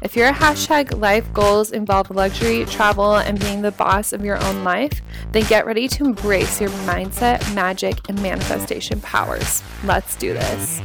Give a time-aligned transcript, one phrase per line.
[0.00, 4.62] If your hashtag life goals involve luxury, travel, and being the boss of your own
[4.62, 9.60] life, then get ready to embrace your mindset, magic, and manifestation powers.
[9.82, 10.80] Let's do this.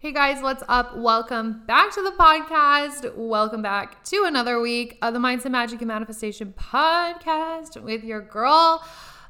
[0.00, 0.96] Hey guys, what's up?
[0.96, 3.14] Welcome back to the podcast.
[3.14, 8.82] Welcome back to another week of the Mindset, Magic, and Manifestation podcast with your girl.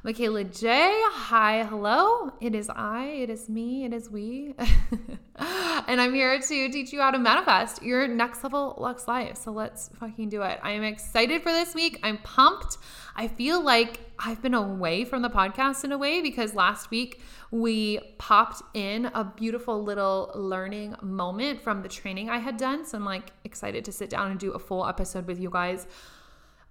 [0.05, 0.91] Mikayla Jai.
[1.11, 2.31] Hi, hello.
[2.39, 4.55] It is I, it is me, it is we.
[5.35, 9.35] and I'm here to teach you how to manifest your next level Lux life.
[9.35, 10.57] So let's fucking do it.
[10.63, 11.99] I am excited for this week.
[12.01, 12.77] I'm pumped.
[13.17, 17.19] I feel like I've been away from the podcast in a way because last week
[17.51, 22.85] we popped in a beautiful little learning moment from the training I had done.
[22.85, 25.87] So I'm like excited to sit down and do a full episode with you guys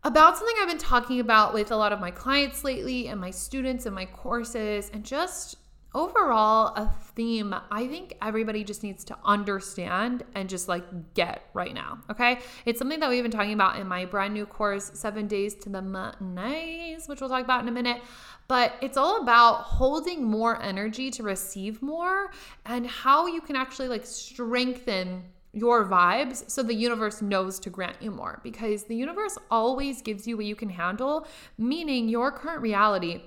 [0.09, 3.31] about something I've been talking about with a lot of my clients lately and my
[3.31, 5.57] students and my courses, and just
[5.95, 11.75] overall a theme I think everybody just needs to understand and just like get right
[11.75, 11.99] now.
[12.11, 12.41] Okay.
[12.65, 15.69] It's something that we've been talking about in my brand new course, Seven Days to
[15.69, 18.01] the Monays, which we'll talk about in a minute.
[18.49, 22.31] But it's all about holding more energy to receive more
[22.65, 25.25] and how you can actually like strengthen
[25.59, 30.27] your vibes so the universe knows to grant you more because the universe always gives
[30.27, 33.23] you what you can handle, meaning your current reality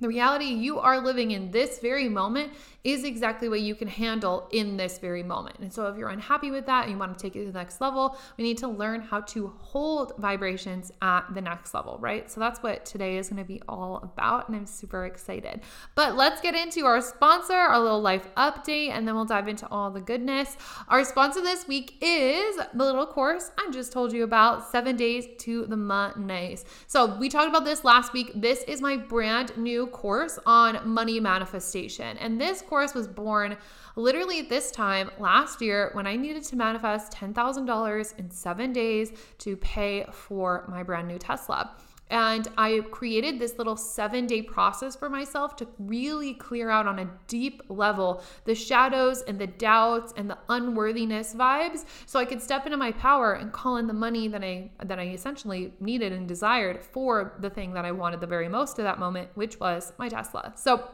[0.00, 2.52] the reality you are living in this very moment
[2.84, 5.56] is exactly what you can handle in this very moment.
[5.60, 7.58] And so, if you're unhappy with that and you want to take it to the
[7.58, 12.28] next level, we need to learn how to hold vibrations at the next level, right?
[12.30, 14.48] So, that's what today is going to be all about.
[14.48, 15.60] And I'm super excited.
[15.94, 19.68] But let's get into our sponsor, our little life update, and then we'll dive into
[19.68, 20.56] all the goodness.
[20.88, 25.26] Our sponsor this week is the little course I just told you about seven days
[25.40, 26.64] to the Monays.
[26.88, 28.32] So, we talked about this last week.
[28.34, 32.16] This is my brand new course on money manifestation.
[32.18, 33.56] And this course was born
[33.96, 39.56] literally this time last year when I needed to manifest $10,000 in seven days to
[39.56, 41.74] pay for my brand new Tesla.
[42.12, 46.98] And I created this little seven day process for myself to really clear out on
[46.98, 52.42] a deep level the shadows and the doubts and the unworthiness vibes so I could
[52.42, 56.12] step into my power and call in the money that I that I essentially needed
[56.12, 59.58] and desired for the thing that I wanted the very most at that moment, which
[59.58, 60.52] was my Tesla.
[60.54, 60.86] So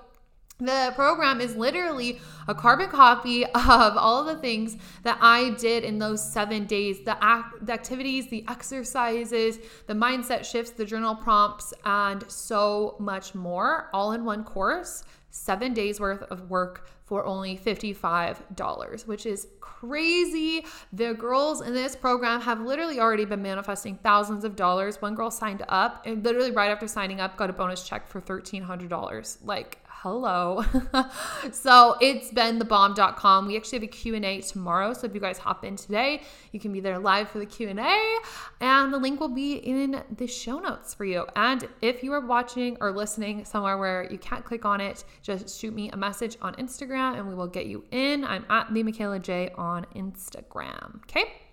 [0.59, 5.85] the program is literally a carbon copy of all of the things that I did
[5.85, 11.15] in those seven days the, act, the activities, the exercises, the mindset shifts, the journal
[11.15, 15.05] prompts, and so much more, all in one course.
[15.31, 20.65] Seven days worth of work for only $55, which is crazy.
[20.93, 25.01] The girls in this program have literally already been manifesting thousands of dollars.
[25.01, 28.21] One girl signed up and literally right after signing up got a bonus check for
[28.21, 29.39] $1,300.
[29.45, 30.65] Like, hello.
[31.53, 33.49] so it's been thebomb.com.
[33.49, 34.93] We actually have a Q&A tomorrow.
[34.93, 36.23] So if you guys hop in today,
[36.53, 38.19] you can be there live for the Q&A
[38.61, 41.27] and the link will be in the show notes for you.
[41.35, 45.59] And if you are watching or listening somewhere where you can't click on it, just
[45.59, 48.25] shoot me a message on Instagram and we will get you in.
[48.25, 51.03] I'm at the Mikayla Jai on Instagram.
[51.03, 51.48] Okay?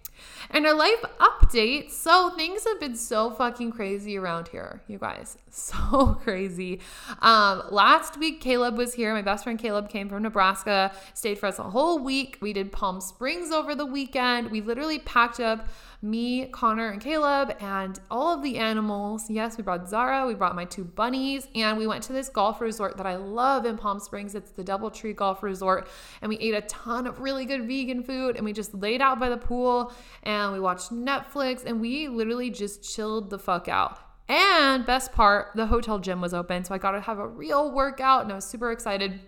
[0.50, 1.92] And a life update.
[1.92, 5.38] So things have been so fucking crazy around here, you guys.
[5.56, 6.82] So crazy.
[7.22, 9.14] Um, last week, Caleb was here.
[9.14, 12.38] My best friend Caleb came from Nebraska, stayed for us a whole week.
[12.42, 14.52] We did Palm Springs over the weekend.
[14.52, 15.70] We literally packed up
[16.06, 19.30] me, Connor, and Caleb, and all of the animals.
[19.30, 22.62] Yes, we brought Zara, we brought my two bunnies, and we went to this golf
[22.62, 24.36] resort that I love in Palm Springs.
[24.36, 25.88] It's the Doubletree Golf Resort,
[26.22, 29.20] and we ate a ton of really good vegan food, and we just laid out
[29.20, 29.92] by the pool
[30.24, 34.00] and we watched Netflix, and we literally just chilled the fuck out.
[34.28, 37.72] And best part, the hotel gym was open, so I got to have a real
[37.72, 39.20] workout, and I was super excited.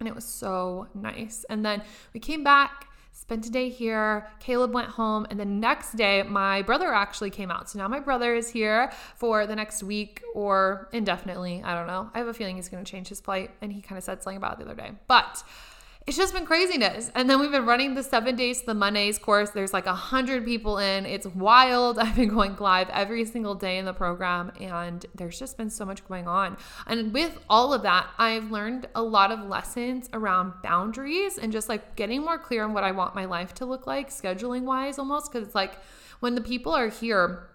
[0.00, 1.44] And it was so nice.
[1.50, 1.82] And then
[2.14, 2.87] we came back
[3.18, 4.26] spent a day here.
[4.38, 7.68] Caleb went home, and the next day, my brother actually came out.
[7.68, 11.62] So now my brother is here for the next week or indefinitely.
[11.64, 12.10] I don't know.
[12.14, 14.22] I have a feeling he's going to change his flight, and he kind of said
[14.22, 14.92] something about it the other day.
[15.08, 15.42] But
[16.08, 17.10] it's just been craziness.
[17.14, 19.50] And then we've been running the seven days to the Monays course.
[19.50, 21.04] There's like a hundred people in.
[21.04, 21.98] It's wild.
[21.98, 25.84] I've been going live every single day in the program, and there's just been so
[25.84, 26.56] much going on.
[26.86, 31.68] And with all of that, I've learned a lot of lessons around boundaries and just
[31.68, 34.98] like getting more clear on what I want my life to look like, scheduling wise
[34.98, 35.30] almost.
[35.30, 35.74] Cause it's like
[36.20, 37.50] when the people are here,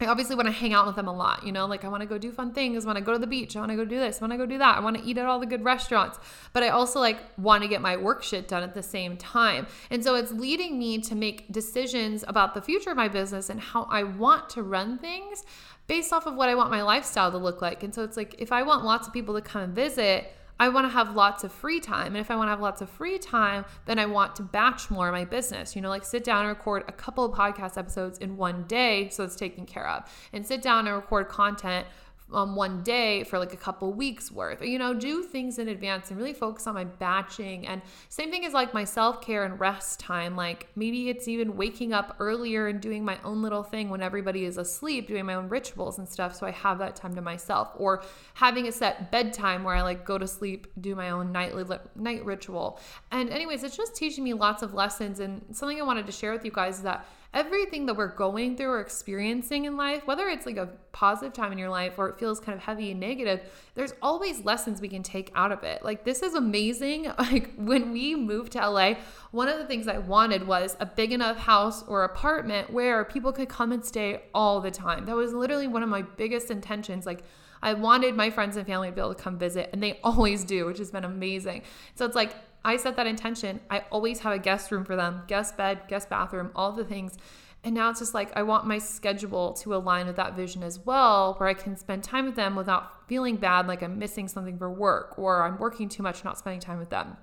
[0.00, 2.00] I obviously want to hang out with them a lot, you know, like I want
[2.00, 3.76] to go do fun things, I want to go to the beach, I want to
[3.76, 5.38] go do this, I want to go do that, I want to eat at all
[5.38, 6.18] the good restaurants.
[6.52, 9.66] But I also like want to get my work shit done at the same time.
[9.90, 13.60] And so it's leading me to make decisions about the future of my business and
[13.60, 15.44] how I want to run things
[15.86, 17.82] based off of what I want my lifestyle to look like.
[17.82, 20.68] And so it's like if I want lots of people to come and visit, I
[20.68, 22.14] want to have lots of free time.
[22.14, 24.92] And if I want to have lots of free time, then I want to batch
[24.92, 25.74] more of my business.
[25.74, 29.08] You know, like sit down and record a couple of podcast episodes in one day
[29.08, 30.08] so it's taken care of.
[30.32, 31.88] And sit down and record content
[32.32, 34.62] um, one day for like a couple weeks worth.
[34.62, 37.66] Or you know do things in advance and really focus on my batching.
[37.66, 40.36] And same thing is like my self-care and rest time.
[40.36, 44.44] Like maybe it's even waking up earlier and doing my own little thing when everybody
[44.44, 47.70] is asleep doing my own rituals and stuff so i have that time to myself.
[47.76, 48.02] Or
[48.34, 51.64] having a set bedtime where i like go to sleep do my own nightly
[51.96, 52.80] night ritual.
[53.10, 55.20] And anyways it's just teaching me lots of lessons.
[55.20, 58.56] And something i wanted to share with you guys is that everything that we're going
[58.56, 62.10] through or experiencing in life, whether it's like a positive time in your life or
[62.10, 63.40] it feels kind of heavy and negative,
[63.74, 65.82] there's always lessons we can take out of it.
[65.82, 67.10] Like, this is amazing.
[67.32, 68.94] Like, when we moved to LA,
[69.30, 73.32] one of the things I wanted was a big enough house or apartment where people
[73.32, 75.06] could come and stay all the time.
[75.06, 77.06] That was literally one of my biggest intentions.
[77.06, 77.22] Like,
[77.62, 80.44] I wanted my friends and family to be able to come visit, and they always
[80.44, 81.62] do, which has been amazing.
[81.94, 82.34] So it's like
[82.64, 83.60] I set that intention.
[83.70, 87.16] I always have a guest room for them, guest bed, guest bathroom, all the things.
[87.64, 90.80] And now it's just like I want my schedule to align with that vision as
[90.80, 94.58] well, where I can spend time with them without feeling bad like I'm missing something
[94.58, 97.16] for work or I'm working too much, not spending time with them.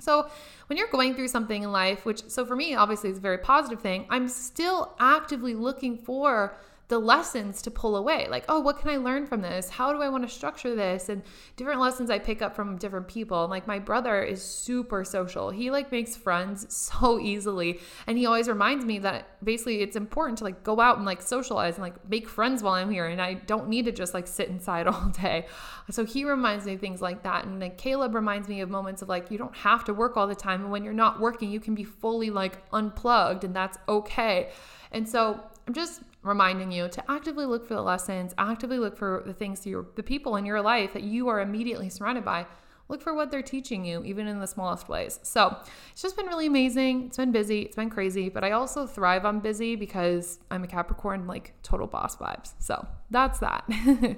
[0.00, 0.30] So,
[0.68, 3.38] when you're going through something in life, which, so for me, obviously is a very
[3.38, 6.56] positive thing, I'm still actively looking for
[6.88, 8.26] the lessons to pull away.
[8.30, 9.68] Like, oh, what can I learn from this?
[9.68, 11.10] How do I want to structure this?
[11.10, 11.22] And
[11.56, 13.44] different lessons I pick up from different people.
[13.44, 15.50] And like my brother is super social.
[15.50, 17.80] He like makes friends so easily.
[18.06, 21.20] And he always reminds me that basically it's important to like go out and like
[21.20, 23.06] socialize and like make friends while I'm here.
[23.06, 25.46] And I don't need to just like sit inside all day.
[25.90, 27.44] So he reminds me of things like that.
[27.44, 30.26] And like Caleb reminds me of moments of like, you don't have to work all
[30.26, 30.62] the time.
[30.62, 34.52] And when you're not working, you can be fully like unplugged and that's okay.
[34.90, 39.22] And so I'm just reminding you to actively look for the lessons, actively look for
[39.26, 42.46] the things you the people in your life that you are immediately surrounded by.
[42.88, 45.20] Look for what they're teaching you, even in the smallest ways.
[45.22, 45.58] So
[45.92, 47.06] it's just been really amazing.
[47.06, 50.66] It's been busy, it's been crazy, but I also thrive on busy because I'm a
[50.66, 52.52] Capricorn, like total boss vibes.
[52.60, 53.68] So that's that.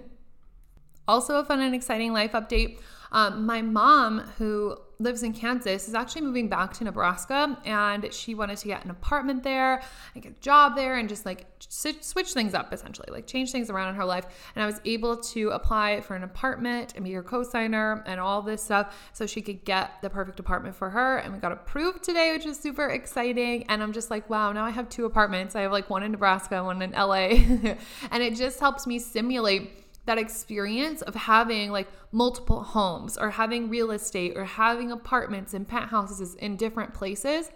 [1.08, 2.78] also, a fun and exciting life update.
[3.12, 8.34] Um, my mom, who lives in Kansas, is actually moving back to Nebraska and she
[8.34, 9.82] wanted to get an apartment there
[10.14, 13.70] and get a job there and just like switch things up essentially, like change things
[13.70, 14.26] around in her life.
[14.54, 18.20] And I was able to apply for an apartment and be her co signer and
[18.20, 21.18] all this stuff so she could get the perfect apartment for her.
[21.18, 23.64] And we got approved today, which is super exciting.
[23.68, 25.56] And I'm just like, wow, now I have two apartments.
[25.56, 27.16] I have like one in Nebraska, one in LA.
[28.10, 29.70] and it just helps me simulate
[30.10, 35.68] that experience of having like multiple homes or having real estate or having apartments and
[35.68, 37.48] penthouses in different places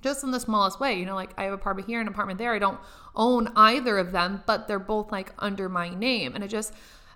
[0.00, 0.94] just in the smallest way.
[0.94, 2.54] You know, like I have an apartment here, an apartment there.
[2.54, 2.78] I don't
[3.16, 6.36] own either of them, but they're both like under my name.
[6.36, 6.72] And it just,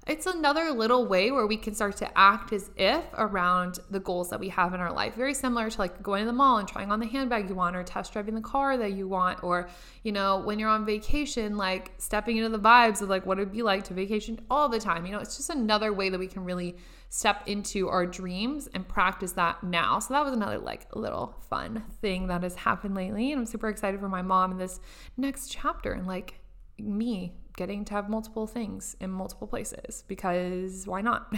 [0.06, 4.30] it's another little way where we can start to act as if around the goals
[4.30, 5.14] that we have in our life.
[5.14, 7.76] Very similar to like going to the mall and trying on the handbag you want
[7.76, 9.68] or test driving the car that you want or,
[10.02, 13.52] you know, when you're on vacation, like stepping into the vibes of like what it'd
[13.52, 15.06] be like to vacation all the time.
[15.06, 16.76] You know, it's just another way that we can really
[17.08, 20.00] step into our dreams and practice that now.
[20.00, 23.30] So that was another like little fun thing that has happened lately.
[23.30, 24.80] And I'm super excited for my mom in this
[25.16, 26.41] next chapter and like
[26.78, 31.34] me getting to have multiple things in multiple places because why not?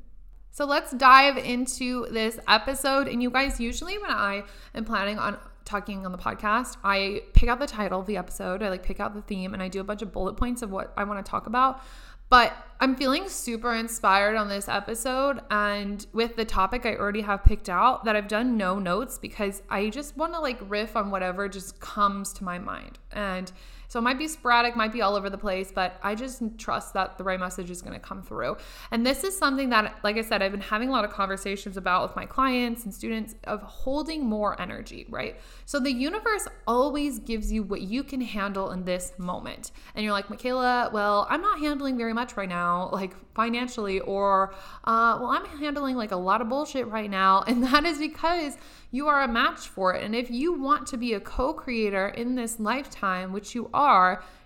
[0.50, 3.08] so let's dive into this episode.
[3.08, 7.48] And you guys, usually when I am planning on talking on the podcast, I pick
[7.48, 9.80] out the title of the episode, I like pick out the theme, and I do
[9.80, 11.82] a bunch of bullet points of what I want to talk about.
[12.28, 15.40] But I'm feeling super inspired on this episode.
[15.50, 19.62] And with the topic I already have picked out, that I've done no notes because
[19.70, 22.98] I just want to like riff on whatever just comes to my mind.
[23.12, 23.52] And
[23.96, 26.92] so it might be sporadic, might be all over the place, but I just trust
[26.92, 28.58] that the right message is going to come through.
[28.90, 31.78] And this is something that, like I said, I've been having a lot of conversations
[31.78, 35.40] about with my clients and students of holding more energy, right?
[35.64, 39.70] So the universe always gives you what you can handle in this moment.
[39.94, 44.52] And you're like, Mikayla, well, I'm not handling very much right now, like financially, or,
[44.84, 47.44] uh, well, I'm handling like a lot of bullshit right now.
[47.56, 48.58] And that is because
[48.90, 50.02] you are a match for it.
[50.02, 53.85] And if you want to be a co creator in this lifetime, which you are,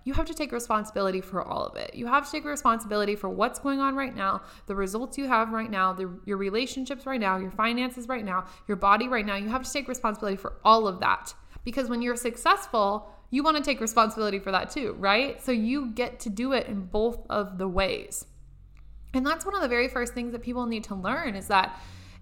[0.04, 1.94] you have to take responsibility for all of it.
[1.94, 5.50] You have to take responsibility for what's going on right now, the results you have
[5.50, 9.36] right now, the, your relationships right now, your finances right now, your body right now.
[9.36, 11.34] You have to take responsibility for all of that.
[11.64, 15.40] Because when you're successful, you want to take responsibility for that too, right?
[15.42, 18.26] So you get to do it in both of the ways.
[19.12, 21.78] And that's one of the very first things that people need to learn is that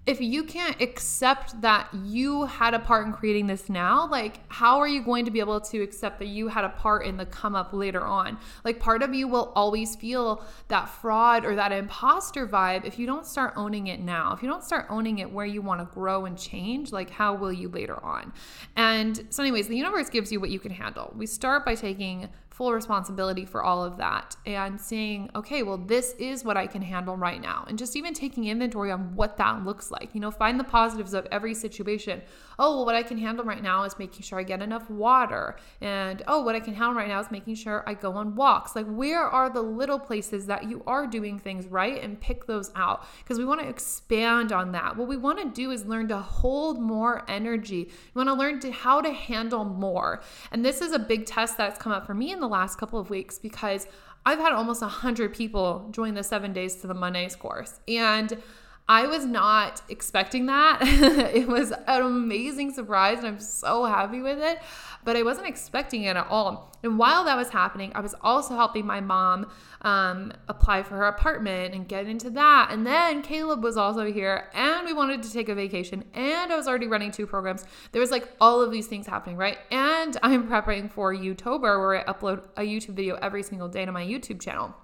[0.08, 4.78] if you can't accept that you had a part in creating this now, like how
[4.78, 7.26] are you going to be able to accept that you had a part in the
[7.26, 8.38] come up later on?
[8.64, 13.04] Like part of you will always feel that fraud or that imposter vibe if you
[13.04, 14.32] don't start owning it now.
[14.32, 17.34] If you don't start owning it where you want to grow and change, like how
[17.34, 18.32] will you later on?
[18.76, 21.12] And so anyways, the universe gives you what you can handle.
[21.14, 26.16] We start by taking full responsibility for all of that and seeing, okay, well, this
[26.18, 27.64] is what I can handle right now.
[27.68, 30.12] And just even taking inventory on what that looks like.
[30.12, 32.20] You know, find the positives of every situation.
[32.58, 35.54] Oh, well, what I can handle right now is making sure I get enough water.
[35.80, 38.74] And oh, what I can handle right now is making sure I go on walks.
[38.74, 42.72] Like, where are the little places that you are doing things right and pick those
[42.74, 43.06] out?
[43.18, 44.96] Because we want to expand on that.
[44.96, 47.88] What we want to do is learn to hold more energy.
[48.14, 50.22] We want to learn how to handle more.
[50.50, 52.78] And this is a big test that's come up for me in the the last
[52.78, 53.86] couple of weeks because
[54.24, 57.80] I've had almost 100 people join the seven days to the Monays course.
[57.86, 58.42] And
[58.90, 60.78] I was not expecting that.
[60.82, 64.60] it was an amazing surprise, and I'm so happy with it.
[65.04, 66.74] But I wasn't expecting it at all.
[66.82, 69.50] And while that was happening, I was also helping my mom
[69.82, 72.70] um, apply for her apartment and get into that.
[72.72, 76.56] And then Caleb was also here, and we wanted to take a vacation, and I
[76.56, 77.64] was already running two programs.
[77.92, 79.58] There was like all of these things happening, right?
[79.70, 83.92] And I'm prepping for YouTuber, where I upload a YouTube video every single day to
[83.92, 84.74] my YouTube channel.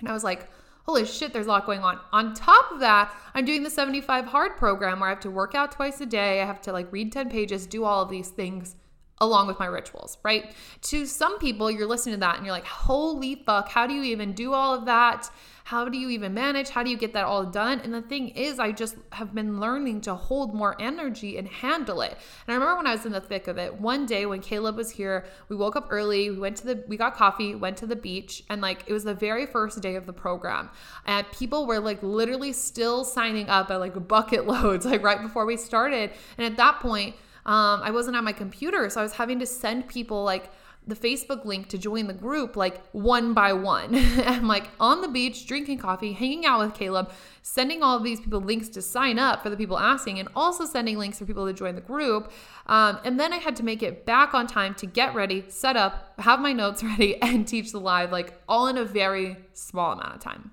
[0.00, 0.48] And I was like,
[0.84, 1.98] holy shit, there's a lot going on.
[2.12, 5.54] On top of that, I'm doing the 75 hard program where I have to work
[5.54, 6.40] out twice a day.
[6.40, 8.76] I have to like read 10 pages, do all of these things
[9.18, 10.52] along with my rituals, right?
[10.82, 14.02] To some people, you're listening to that and you're like, holy fuck, how do you
[14.02, 15.30] even do all of that?
[15.64, 16.68] How do you even manage?
[16.68, 17.80] How do you get that all done?
[17.80, 22.02] And the thing is, I just have been learning to hold more energy and handle
[22.02, 22.10] it.
[22.10, 24.76] And I remember when I was in the thick of it, one day when Caleb
[24.76, 27.86] was here, we woke up early, we went to the, we got coffee, went to
[27.86, 30.68] the beach, and like it was the very first day of the program.
[31.06, 35.46] And people were like literally still signing up at like bucket loads, like right before
[35.46, 36.10] we started.
[36.36, 37.16] And at that point,
[37.46, 40.50] um, I wasn't on my computer, so I was having to send people like
[40.86, 43.94] the Facebook link to join the group like one by one.
[44.26, 47.10] I'm like on the beach, drinking coffee, hanging out with Caleb,
[47.42, 50.64] sending all of these people links to sign up for the people asking, and also
[50.64, 52.30] sending links for people to join the group.
[52.66, 55.76] Um, and then I had to make it back on time to get ready, set
[55.76, 59.92] up, have my notes ready, and teach the live, like all in a very small
[59.92, 60.50] amount of time.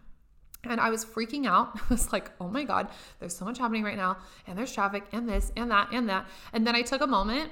[0.63, 1.75] And I was freaking out.
[1.75, 2.87] I was like, oh my God,
[3.19, 4.17] there's so much happening right now.
[4.47, 6.27] And there's traffic and this and that and that.
[6.53, 7.51] And then I took a moment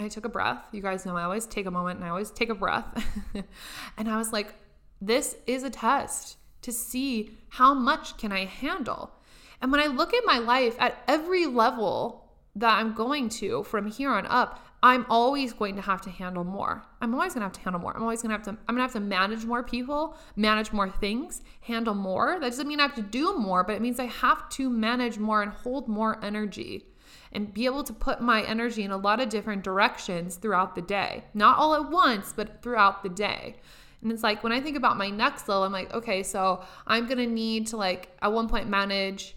[0.00, 0.62] I took a breath.
[0.72, 3.04] You guys know I always take a moment and I always take a breath.
[3.96, 4.54] and I was like,
[5.00, 9.12] this is a test to see how much can I handle.
[9.60, 13.90] And when I look at my life at every level that I'm going to from
[13.90, 16.82] here on up, I'm always going to have to handle more.
[17.02, 17.94] I'm always going to have to handle more.
[17.94, 20.72] I'm always going to have to I'm going to have to manage more people, manage
[20.72, 22.38] more things, handle more.
[22.40, 25.18] That doesn't mean I have to do more, but it means I have to manage
[25.18, 26.86] more and hold more energy
[27.32, 30.82] and be able to put my energy in a lot of different directions throughout the
[30.82, 31.24] day.
[31.34, 33.56] Not all at once, but throughout the day.
[34.02, 37.06] And it's like when I think about my next level, I'm like, okay, so I'm
[37.06, 39.36] gonna need to like at one point manage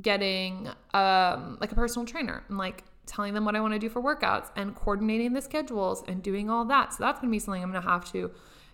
[0.00, 3.88] getting um like a personal trainer and like telling them what I want to do
[3.88, 6.92] for workouts and coordinating the schedules and doing all that.
[6.92, 8.30] So that's gonna be something I'm gonna have to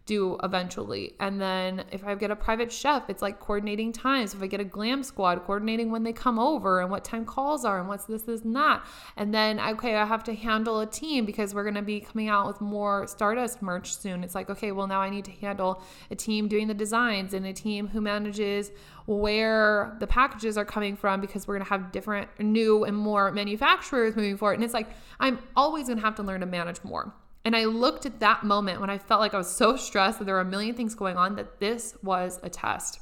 [0.06, 1.14] do eventually.
[1.20, 4.34] And then if I get a private chef, it's like coordinating times.
[4.34, 7.64] If I get a glam squad, coordinating when they come over and what time calls
[7.64, 8.86] are and what's this, and that.
[9.16, 12.28] And then, okay, I have to handle a team because we're going to be coming
[12.28, 14.22] out with more Stardust merch soon.
[14.22, 17.44] It's like, okay, well, now I need to handle a team doing the designs and
[17.44, 18.70] a team who manages
[19.06, 23.32] where the packages are coming from because we're going to have different, new, and more
[23.32, 24.54] manufacturers moving forward.
[24.54, 24.88] And it's like,
[25.20, 27.12] I'm always going to have to learn to manage more.
[27.46, 30.24] And I looked at that moment when I felt like I was so stressed that
[30.24, 32.98] there were a million things going on that this was a test.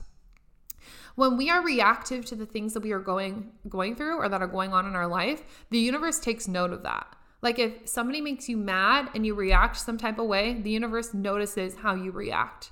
[1.14, 4.42] When we are reactive to the things that we are going going through or that
[4.42, 7.06] are going on in our life, the universe takes note of that.
[7.40, 11.14] Like if somebody makes you mad and you react some type of way, the universe
[11.14, 12.70] notices how you react.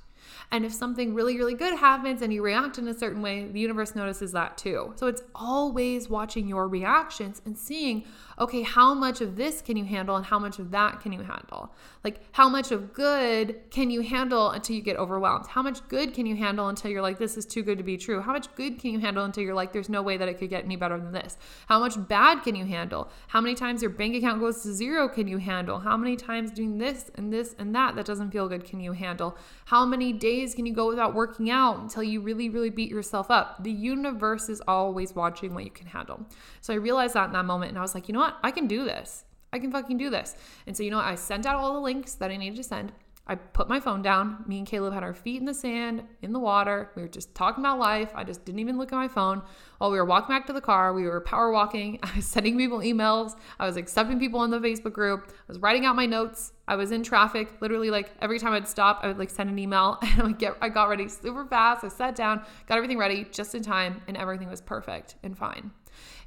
[0.51, 3.61] And if something really, really good happens and you react in a certain way, the
[3.61, 4.93] universe notices that too.
[4.97, 8.05] So it's always watching your reactions and seeing,
[8.39, 11.23] okay, how much of this can you handle and how much of that can you
[11.23, 11.73] handle?
[12.05, 15.47] Like, how much of good can you handle until you get overwhelmed?
[15.47, 17.97] How much good can you handle until you're like, this is too good to be
[17.97, 18.21] true?
[18.21, 20.51] How much good can you handle until you're like, there's no way that it could
[20.51, 21.37] get any better than this?
[21.67, 23.11] How much bad can you handle?
[23.29, 25.79] How many times your bank account goes to zero can you handle?
[25.79, 28.93] How many times doing this and this and that that doesn't feel good can you
[28.93, 29.37] handle?
[29.67, 32.91] How many days days can you go without working out until you really, really beat
[32.91, 33.63] yourself up?
[33.63, 36.27] The universe is always watching what you can handle.
[36.61, 38.37] So I realized that in that moment and I was like, you know what?
[38.43, 39.25] I can do this.
[39.53, 40.35] I can fucking do this.
[40.67, 40.99] And so, you know?
[40.99, 42.93] I sent out all the links that I needed to send.
[43.25, 44.45] I put my phone down.
[44.49, 46.91] Me and Caleb had our feet in the sand, in the water.
[46.97, 48.11] We were just talking about life.
[48.17, 49.43] I just didn't even look at my phone.
[49.79, 52.01] While we were walking back to the car, we were power walking.
[52.03, 53.37] I was sending people emails.
[53.61, 55.29] I was accepting people in the Facebook group.
[55.29, 56.53] I was writing out my notes.
[56.67, 57.49] I was in traffic.
[57.61, 60.39] Literally, like every time I'd stop, I would like send an email and I would
[60.39, 61.85] get I got ready super fast.
[61.85, 65.71] I sat down, got everything ready just in time, and everything was perfect and fine.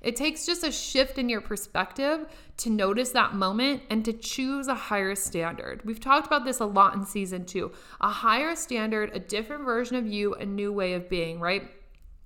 [0.06, 4.68] It takes just a shift in your perspective to notice that moment and to choose
[4.68, 5.84] a higher standard.
[5.84, 7.72] We've talked about this a lot in season two.
[8.00, 11.72] A higher standard, a different version of you, a new way of being, right?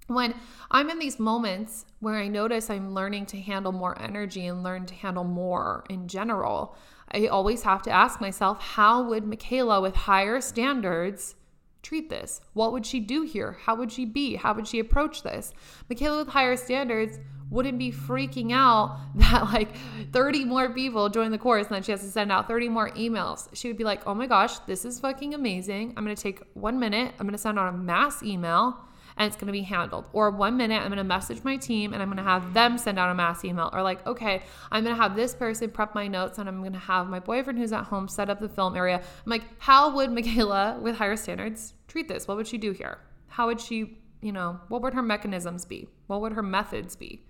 [0.07, 0.35] When
[0.69, 4.85] I'm in these moments where I notice I'm learning to handle more energy and learn
[4.87, 6.75] to handle more in general,
[7.13, 11.35] I always have to ask myself, how would Mikayla with higher standards
[11.81, 12.41] treat this?
[12.53, 13.57] What would she do here?
[13.63, 14.35] How would she be?
[14.35, 15.53] How would she approach this?
[15.89, 17.19] Mikayla with higher standards
[17.49, 19.69] wouldn't be freaking out that like
[20.11, 22.89] 30 more people join the course and then she has to send out 30 more
[22.91, 23.47] emails.
[23.53, 25.93] She would be like, oh my gosh, this is fucking amazing.
[25.97, 28.77] I'm gonna take one minute, I'm gonna send out a mass email
[29.19, 30.05] and it's gonna be handled.
[30.11, 33.11] Or one minute, I'm gonna message my team and I'm gonna have them send out
[33.11, 33.69] a mass email.
[33.71, 37.07] Or like, okay, I'm gonna have this person prep my notes and I'm gonna have
[37.07, 38.95] my boyfriend who's at home set up the film area.
[38.97, 42.27] I'm like, how would Mikayla with higher standards treat this?
[42.27, 42.97] What would she do here?
[43.27, 45.87] How would she you know, what would her mechanisms be?
[46.07, 47.23] What would her methods be?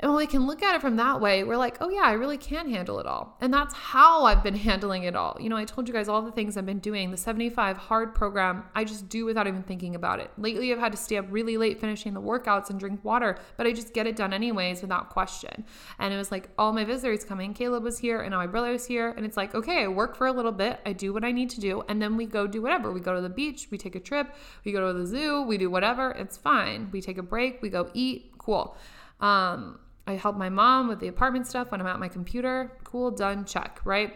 [0.00, 2.12] And when we can look at it from that way, we're like, oh yeah, I
[2.12, 3.36] really can handle it all.
[3.40, 5.36] And that's how I've been handling it all.
[5.40, 7.10] You know, I told you guys all the things I've been doing.
[7.10, 10.30] The 75 hard program, I just do without even thinking about it.
[10.38, 13.66] Lately, I've had to stay up really late finishing the workouts and drink water, but
[13.66, 15.64] I just get it done anyways without question.
[15.98, 17.52] And it was like all my visitors coming.
[17.52, 19.12] Caleb was here and now my brother was here.
[19.16, 21.50] And it's like, okay, I work for a little bit, I do what I need
[21.50, 22.92] to do, and then we go do whatever.
[22.92, 24.32] We go to the beach, we take a trip,
[24.64, 26.12] we go to the zoo, we do whatever.
[26.12, 26.88] It's fine.
[26.92, 28.76] We take a break, we go eat, cool.
[29.20, 32.78] Um, I help my mom with the apartment stuff when I'm at my computer.
[32.82, 34.14] Cool, done, check, right?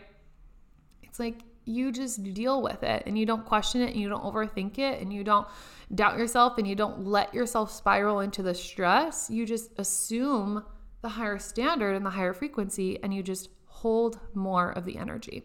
[1.02, 4.24] It's like you just deal with it and you don't question it and you don't
[4.24, 5.46] overthink it and you don't
[5.94, 9.28] doubt yourself and you don't let yourself spiral into the stress.
[9.30, 10.64] You just assume
[11.02, 15.44] the higher standard and the higher frequency and you just hold more of the energy.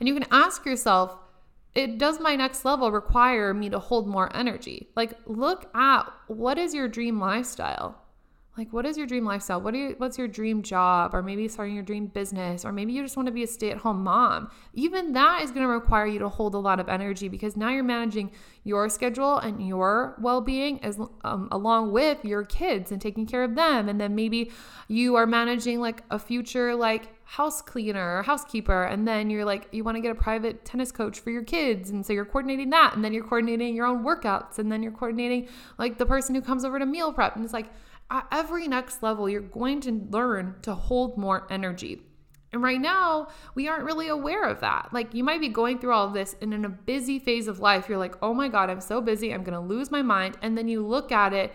[0.00, 1.18] And you can ask yourself,
[1.74, 4.88] it does my next level require me to hold more energy?
[4.96, 8.01] Like look at what is your dream lifestyle?
[8.56, 9.62] Like what is your dream lifestyle?
[9.62, 11.14] What are you, what's your dream job?
[11.14, 14.04] Or maybe starting your dream business or maybe you just want to be a stay-at-home
[14.04, 14.50] mom.
[14.74, 17.70] Even that is going to require you to hold a lot of energy because now
[17.70, 18.30] you're managing
[18.64, 23.54] your schedule and your well-being as um, along with your kids and taking care of
[23.54, 23.88] them.
[23.88, 24.52] And then maybe
[24.86, 29.66] you are managing like a future like house cleaner or housekeeper and then you're like
[29.72, 32.68] you want to get a private tennis coach for your kids and so you're coordinating
[32.68, 36.34] that and then you're coordinating your own workouts and then you're coordinating like the person
[36.34, 37.70] who comes over to meal prep and it's like
[38.10, 42.02] at every next level, you're going to learn to hold more energy.
[42.52, 44.90] And right now, we aren't really aware of that.
[44.92, 47.60] Like, you might be going through all of this, and in a busy phase of
[47.60, 50.36] life, you're like, oh my God, I'm so busy, I'm gonna lose my mind.
[50.42, 51.54] And then you look at it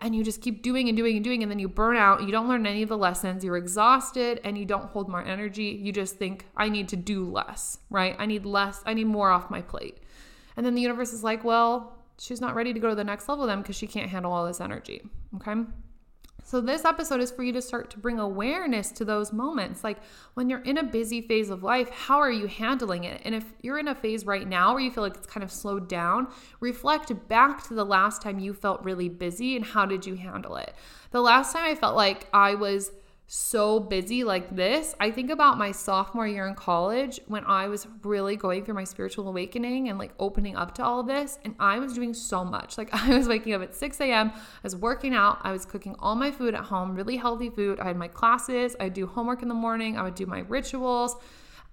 [0.00, 2.22] and you just keep doing and doing and doing, and then you burn out.
[2.22, 3.42] You don't learn any of the lessons.
[3.42, 5.80] You're exhausted and you don't hold more energy.
[5.80, 8.14] You just think, I need to do less, right?
[8.18, 9.98] I need less, I need more off my plate.
[10.58, 13.28] And then the universe is like, well, she's not ready to go to the next
[13.28, 15.62] level then because she can't handle all this energy, okay?
[16.46, 19.82] So, this episode is for you to start to bring awareness to those moments.
[19.82, 19.96] Like
[20.34, 23.22] when you're in a busy phase of life, how are you handling it?
[23.24, 25.50] And if you're in a phase right now where you feel like it's kind of
[25.50, 26.28] slowed down,
[26.60, 30.56] reflect back to the last time you felt really busy and how did you handle
[30.56, 30.74] it?
[31.12, 32.92] The last time I felt like I was
[33.26, 34.94] so busy like this.
[35.00, 38.84] I think about my sophomore year in college when I was really going through my
[38.84, 41.38] spiritual awakening and like opening up to all of this.
[41.44, 42.76] And I was doing so much.
[42.76, 45.96] Like I was waking up at 6 a.m., I was working out, I was cooking
[45.98, 47.80] all my food at home, really healthy food.
[47.80, 51.16] I had my classes, I'd do homework in the morning, I would do my rituals.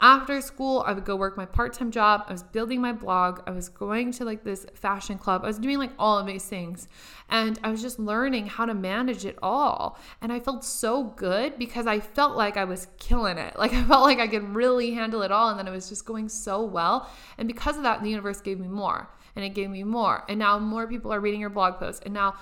[0.03, 2.23] After school, I would go work my part time job.
[2.27, 3.41] I was building my blog.
[3.45, 5.43] I was going to like this fashion club.
[5.43, 6.87] I was doing like all of these things.
[7.29, 9.99] And I was just learning how to manage it all.
[10.19, 13.55] And I felt so good because I felt like I was killing it.
[13.61, 15.49] Like I felt like I could really handle it all.
[15.49, 17.07] And then it was just going so well.
[17.37, 20.23] And because of that, the universe gave me more and it gave me more.
[20.27, 22.01] And now more people are reading your blog posts.
[22.05, 22.35] And now,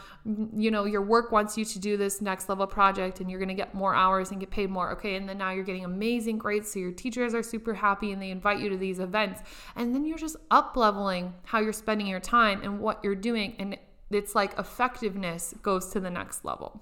[0.56, 3.50] you know, your work wants you to do this next level project and you're going
[3.50, 4.92] to get more hours and get paid more.
[4.92, 5.16] Okay.
[5.16, 6.72] And then now you're getting amazing grades.
[6.72, 9.42] So your teachers are super happy and they invite you to these events.
[9.76, 13.56] And then you're just up leveling how you're spending your time and what you're doing.
[13.60, 13.78] And
[14.12, 16.82] it's like effectiveness goes to the next level.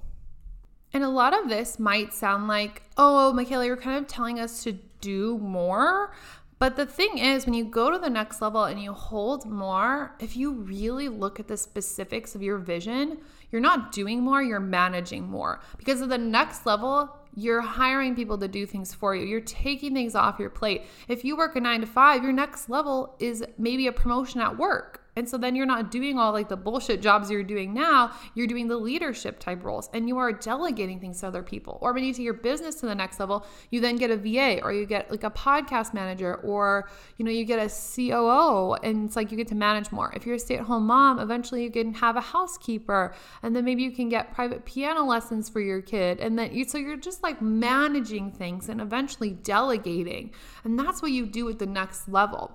[0.94, 4.64] And a lot of this might sound like, oh, Mikayla, you're kind of telling us
[4.64, 6.14] to do more.
[6.60, 10.16] But the thing is, when you go to the next level and you hold more,
[10.20, 13.20] if you really look at the specifics of your vision,
[13.52, 15.62] you're not doing more, you're managing more.
[15.78, 19.26] Because at the next level, you're hiring people to do things for you.
[19.26, 20.86] You're taking things off your plate.
[21.08, 24.58] If you work a nine to five, your next level is maybe a promotion at
[24.58, 28.12] work and so then you're not doing all like the bullshit jobs you're doing now.
[28.36, 31.80] You're doing the leadership type roles and you are delegating things to other people.
[31.82, 34.62] Or when you take your business to the next level, you then get a VA
[34.62, 39.08] or you get like a podcast manager or you know, you get a COO and
[39.08, 40.14] it's like you get to manage more.
[40.16, 43.92] If you're a stay-at-home mom, eventually you can have a housekeeper and then maybe you
[43.92, 46.20] can get private piano lessons for your kid.
[46.20, 50.30] And then you so you're just like managing things and eventually delegating.
[50.64, 52.52] And that's what you do at the next level.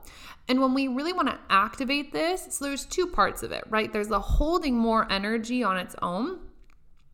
[0.49, 3.93] And when we really want to activate this, so there's two parts of it, right?
[3.93, 6.41] There's the holding more energy on its own.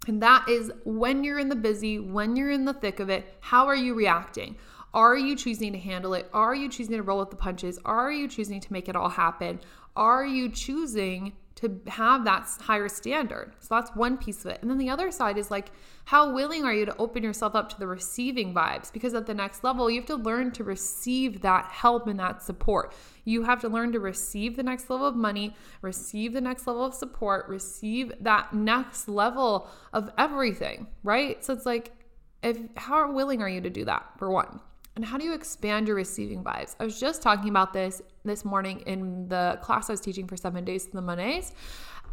[0.07, 3.27] And that is when you're in the busy, when you're in the thick of it,
[3.41, 4.57] how are you reacting?
[4.95, 6.29] Are you choosing to handle it?
[6.33, 7.79] Are you choosing to roll with the punches?
[7.85, 9.61] Are you choosing to make it all happen?
[9.95, 13.53] Are you choosing to have that higher standard.
[13.59, 14.59] So that's one piece of it.
[14.63, 15.73] And then the other side is like,
[16.05, 18.93] how willing are you to open yourself up to the receiving vibes?
[18.93, 22.43] Because at the next level, you have to learn to receive that help and that
[22.43, 22.95] support.
[23.25, 26.85] You have to learn to receive the next level of money, receive the next level
[26.85, 31.45] of support, receive that next level of everything, right?
[31.45, 31.93] So it's like,
[32.41, 34.61] if how willing are you to do that for one?
[34.99, 36.75] And how do you expand your receiving vibes?
[36.81, 40.37] I was just talking about this this morning in the class I was teaching for
[40.37, 41.53] seven days to the Monays.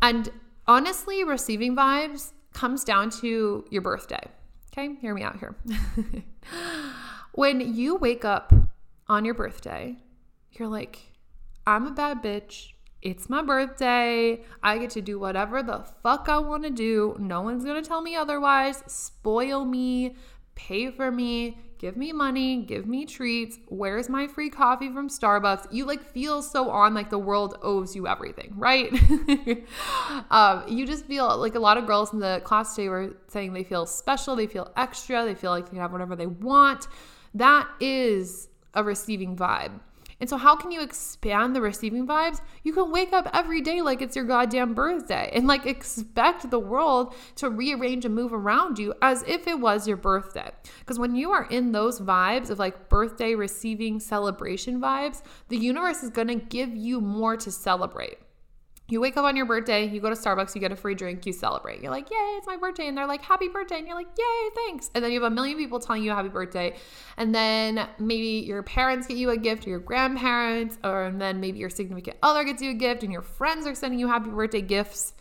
[0.03, 0.29] And
[0.67, 4.23] honestly, receiving vibes comes down to your birthday.
[4.71, 5.55] Okay, hear me out here.
[7.31, 8.53] when you wake up
[9.07, 9.97] on your birthday,
[10.51, 10.99] you're like,
[11.65, 12.73] I'm a bad bitch.
[13.01, 14.43] It's my birthday.
[14.61, 17.15] I get to do whatever the fuck I want to do.
[17.17, 18.83] No one's going to tell me otherwise.
[18.85, 20.17] Spoil me,
[20.53, 23.59] pay for me, give me money, give me treats.
[23.67, 25.67] Where's my free coffee from Starbucks?
[25.71, 28.91] You like feel so on like the world owes you everything, right?
[30.31, 33.53] um, you just feel like a lot of girls in the class today were saying
[33.53, 36.87] they feel special, they feel extra, they feel like they can have whatever they want.
[37.35, 39.79] That is a receiving vibe.
[40.19, 42.39] And so, how can you expand the receiving vibes?
[42.63, 46.59] You can wake up every day like it's your goddamn birthday and like expect the
[46.59, 50.51] world to rearrange and move around you as if it was your birthday.
[50.79, 56.03] Because when you are in those vibes of like birthday receiving celebration vibes, the universe
[56.03, 58.17] is to give you more to celebrate.
[58.87, 61.25] You wake up on your birthday, you go to Starbucks, you get a free drink,
[61.25, 61.81] you celebrate.
[61.81, 62.87] You're like, yay, it's my birthday.
[62.87, 63.79] And they're like, happy birthday.
[63.79, 64.91] And you're like, yay, thanks.
[64.93, 66.75] And then you have a million people telling you happy birthday.
[67.17, 71.39] And then maybe your parents get you a gift or your grandparents, or and then
[71.39, 74.29] maybe your significant other gets you a gift and your friends are sending you happy
[74.29, 75.13] birthday gifts.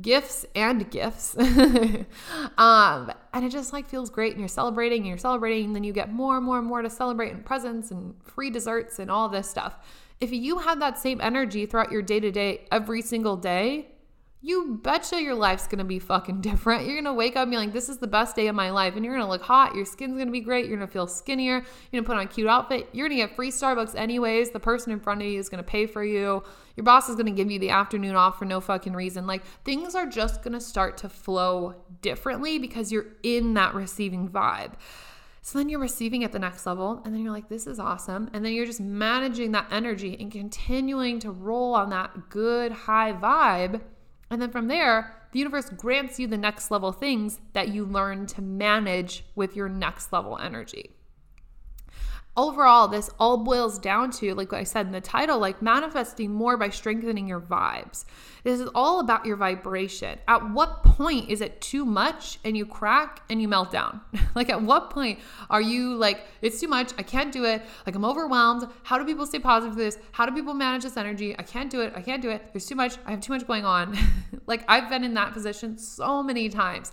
[0.00, 1.36] Gifts and gifts.
[2.56, 5.84] um, and it just like feels great and you're celebrating and you're celebrating, and then
[5.84, 9.10] you get more and more and more to celebrate and presents and free desserts and
[9.10, 9.76] all this stuff.
[10.20, 13.88] If you have that same energy throughout your day to day, every single day,
[14.42, 16.86] you betcha your life's gonna be fucking different.
[16.86, 18.96] You're gonna wake up and be like, this is the best day of my life.
[18.96, 22.02] And you're gonna look hot, your skin's gonna be great, you're gonna feel skinnier, you're
[22.02, 24.50] gonna put on a cute outfit, you're gonna get free Starbucks anyways.
[24.50, 26.42] The person in front of you is gonna pay for you.
[26.76, 29.26] Your boss is gonna give you the afternoon off for no fucking reason.
[29.26, 34.72] Like things are just gonna start to flow differently because you're in that receiving vibe.
[35.42, 38.30] So then you're receiving at the next level, and then you're like, this is awesome.
[38.32, 43.12] And then you're just managing that energy and continuing to roll on that good high
[43.12, 43.80] vibe.
[44.30, 48.26] And then from there, the universe grants you the next level things that you learn
[48.26, 50.90] to manage with your next level energy
[52.40, 56.56] overall, this all boils down to, like I said in the title, like manifesting more
[56.56, 58.04] by strengthening your vibes.
[58.42, 60.18] This is all about your vibration.
[60.26, 64.00] At what point is it too much and you crack and you melt down?
[64.34, 65.18] like, at what point
[65.50, 68.66] are you like, it's too much, I can't do it, like, I'm overwhelmed.
[68.82, 69.98] How do people stay positive for this?
[70.12, 71.36] How do people manage this energy?
[71.38, 72.52] I can't do it, I can't do it.
[72.52, 73.96] There's too much, I have too much going on.
[74.46, 76.92] like, I've been in that position so many times.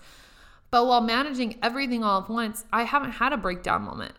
[0.70, 4.14] But while managing everything all at once, I haven't had a breakdown moment.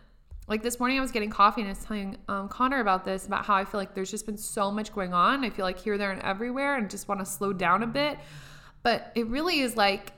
[0.49, 3.27] Like this morning, I was getting coffee and I was telling um, Connor about this,
[3.27, 5.45] about how I feel like there's just been so much going on.
[5.45, 8.17] I feel like here, there, and everywhere, and just want to slow down a bit.
[8.81, 10.11] But it really is like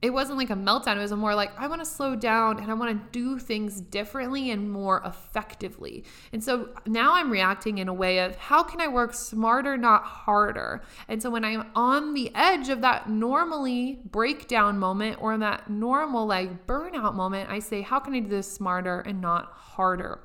[0.00, 0.96] it wasn't like a meltdown.
[0.96, 3.80] It was more like, I want to slow down and I want to do things
[3.80, 6.04] differently and more effectively.
[6.32, 10.04] And so now I'm reacting in a way of how can I work smarter, not
[10.04, 10.82] harder?
[11.08, 16.26] And so when I'm on the edge of that normally breakdown moment or that normal
[16.26, 20.20] like burnout moment, I say, how can I do this smarter and not harder?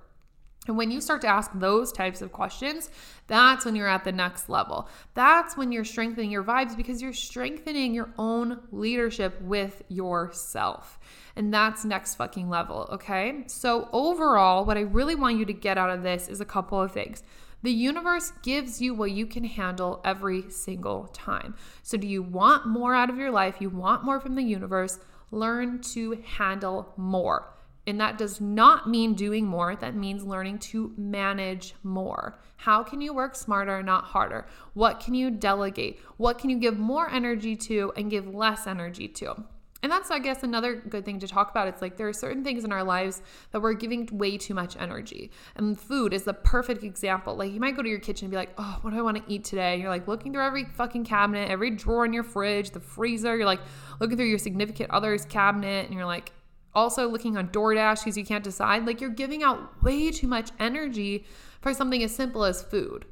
[0.67, 2.89] And when you start to ask those types of questions,
[3.27, 4.87] that's when you're at the next level.
[5.13, 10.99] That's when you're strengthening your vibes because you're strengthening your own leadership with yourself.
[11.35, 13.43] And that's next fucking level, okay?
[13.47, 16.81] So, overall, what I really want you to get out of this is a couple
[16.81, 17.23] of things.
[17.63, 21.55] The universe gives you what you can handle every single time.
[21.81, 23.57] So, do you want more out of your life?
[23.59, 24.99] You want more from the universe?
[25.31, 27.53] Learn to handle more.
[27.85, 29.75] And that does not mean doing more.
[29.75, 32.39] That means learning to manage more.
[32.55, 34.47] How can you work smarter, not harder?
[34.73, 35.99] What can you delegate?
[36.17, 39.43] What can you give more energy to and give less energy to?
[39.83, 41.67] And that's, I guess, another good thing to talk about.
[41.67, 44.77] It's like there are certain things in our lives that we're giving way too much
[44.77, 45.29] energy.
[45.57, 47.35] And food is the perfect example.
[47.35, 49.17] Like you might go to your kitchen and be like, oh, what do I want
[49.17, 49.73] to eat today?
[49.73, 53.35] And you're like looking through every fucking cabinet, every drawer in your fridge, the freezer.
[53.35, 53.59] You're like
[53.99, 56.31] looking through your significant other's cabinet and you're like,
[56.75, 58.85] also looking on DoorDash because you can't decide.
[58.85, 61.25] Like you're giving out way too much energy
[61.61, 63.05] for something as simple as food.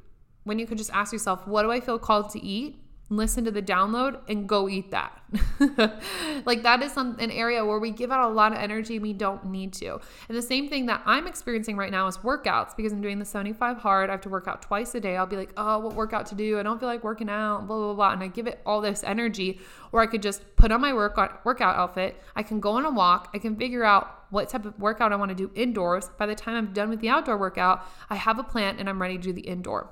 [0.43, 2.79] When you could just ask yourself, what do I feel called to eat?
[3.11, 5.21] Listen to the download and go eat that.
[6.45, 9.11] like that is some an area where we give out a lot of energy we
[9.11, 9.99] don't need to.
[10.29, 13.25] And the same thing that I'm experiencing right now is workouts because I'm doing the
[13.25, 14.09] 75 hard.
[14.09, 15.17] I have to work out twice a day.
[15.17, 16.57] I'll be like, oh, what workout to do?
[16.57, 18.13] I don't feel like working out, blah, blah, blah.
[18.13, 19.59] And I give it all this energy
[19.91, 22.15] or I could just put on my workout workout outfit.
[22.35, 23.29] I can go on a walk.
[23.33, 26.09] I can figure out what type of workout I want to do indoors.
[26.17, 29.01] By the time I'm done with the outdoor workout, I have a plan and I'm
[29.01, 29.89] ready to do the indoor.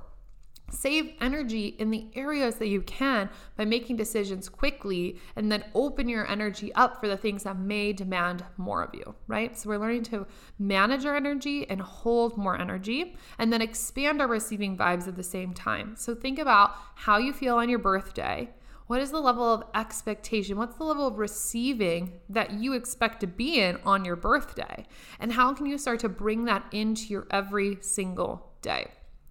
[0.72, 6.08] Save energy in the areas that you can by making decisions quickly and then open
[6.08, 9.58] your energy up for the things that may demand more of you, right?
[9.58, 10.28] So we're learning to
[10.58, 15.24] manage our energy and hold more energy and then expand our receiving vibes at the
[15.24, 15.96] same time.
[15.98, 18.50] So think about how you feel on your birthday.
[18.88, 20.58] What is the level of expectation?
[20.58, 24.88] What's the level of receiving that you expect to be in on your birthday?
[25.20, 28.88] And how can you start to bring that into your every single day?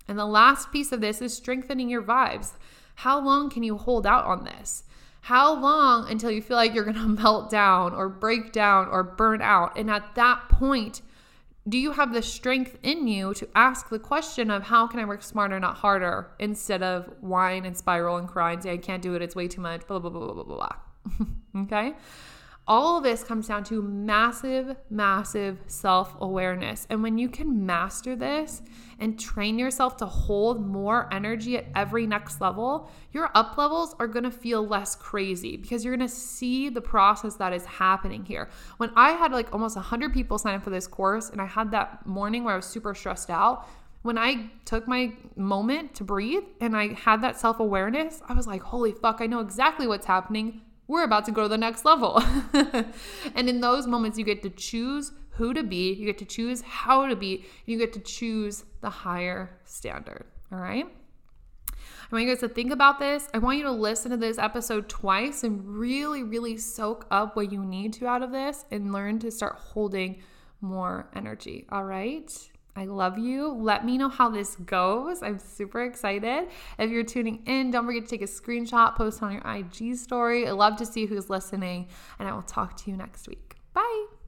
[0.09, 2.53] And the last piece of this is strengthening your vibes.
[2.97, 4.85] How long can you hold out on this?
[5.23, 9.03] How long until you feel like you're going to melt down or break down or
[9.03, 9.77] burn out?
[9.77, 11.03] And at that point,
[11.69, 15.05] do you have the strength in you to ask the question of how can I
[15.05, 19.03] work smarter, not harder, instead of whine and spiral and cry and say, I can't
[19.03, 21.63] do it, it's way too much, blah, blah, blah, blah, blah, blah.
[21.65, 21.95] okay?
[22.67, 26.87] All of this comes down to massive, massive self awareness.
[26.89, 28.63] And when you can master this
[28.99, 34.07] and train yourself to hold more energy at every next level, your up levels are
[34.07, 38.49] gonna feel less crazy because you're gonna see the process that is happening here.
[38.79, 41.71] When I had like almost 100 people sign up for this course, and I had
[41.71, 43.69] that morning where I was super stressed out,
[44.03, 48.47] when I took my moment to breathe and I had that self awareness, I was
[48.47, 51.85] like, holy fuck, I know exactly what's happening we're about to go to the next
[51.85, 52.21] level.
[53.35, 56.61] and in those moments, you get to choose who to be, you get to choose
[56.63, 60.25] how to be, you get to choose the higher standard.
[60.53, 60.87] All right.
[61.71, 63.29] I want you guys to think about this.
[63.35, 67.53] I want you to listen to this episode twice and really, really soak up what
[67.53, 70.23] you need to out of this and learn to start holding
[70.61, 71.67] more energy.
[71.71, 72.33] All right.
[72.75, 73.49] I love you.
[73.49, 75.23] Let me know how this goes.
[75.23, 76.49] I'm super excited.
[76.79, 80.47] If you're tuning in, don't forget to take a screenshot, post on your IG story.
[80.47, 83.57] I love to see who's listening, and I will talk to you next week.
[83.75, 84.18] Bye.